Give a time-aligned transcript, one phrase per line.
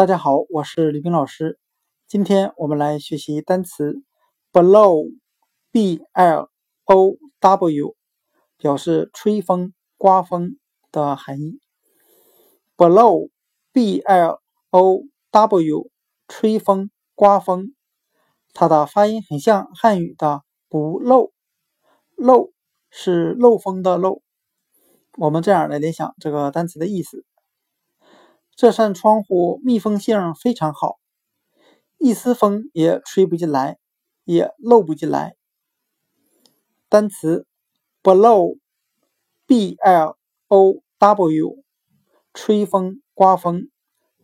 [0.00, 1.58] 大家好，我是李冰老师。
[2.08, 4.02] 今天我们来学习单词
[4.50, 6.48] blow，b l
[6.84, 7.96] o w，
[8.56, 10.56] 表示吹风、刮风
[10.90, 11.60] 的含义。
[12.78, 14.40] blow，b l
[14.70, 15.90] o w，
[16.28, 17.74] 吹风、刮风，
[18.54, 20.40] 它的发音很像汉语的
[20.70, 21.30] 不漏，
[22.16, 22.52] 漏
[22.88, 24.22] 是漏风的漏。
[25.18, 27.26] 我们这样来联想这个单词的意思。
[28.60, 30.98] 这扇窗户密封性非常好，
[31.96, 33.78] 一丝风也吹不进来，
[34.24, 35.34] 也漏不进来。
[36.90, 37.46] 单词
[38.02, 40.18] blow，b l
[40.48, 41.64] o w，
[42.34, 43.70] 吹风、刮风，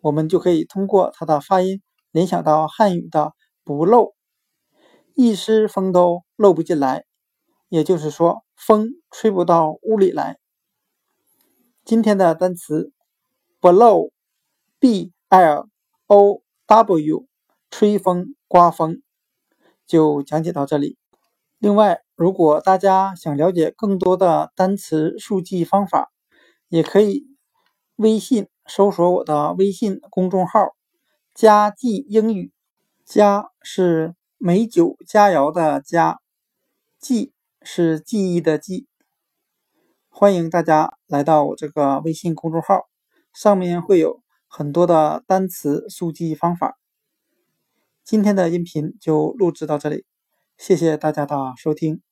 [0.03, 1.81] 我们就可以通过它的发音
[2.11, 3.33] 联想到汉语的
[3.65, 4.13] 不漏，
[5.15, 7.07] 一丝风都漏不进来，
[7.71, 10.37] 也就是说，风吹不到屋里来。
[11.87, 12.93] 今天的单词
[13.63, 14.11] blow。
[14.79, 15.69] B l
[16.07, 17.27] o w，
[17.71, 19.03] 吹风、刮风，
[19.87, 20.99] 就讲解到这里。
[21.59, 26.13] 另外，如果大家想了解更多的单词速记方法，
[26.69, 27.27] 也可以
[27.97, 30.77] 微信搜索我的微信公众号
[31.33, 32.53] “佳记英语”。
[33.07, 36.21] 佳是美酒佳肴的佳，
[36.99, 38.87] 记是记忆的记。
[40.09, 42.89] 欢迎大家来到我这个微信公众号，
[43.33, 44.26] 上面会有。
[44.59, 46.79] 很多的单词速记方法。
[48.03, 50.07] 今天的音频就录制到这里，
[50.57, 52.06] 谢谢大家的收听。